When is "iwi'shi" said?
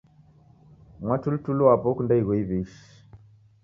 2.41-2.85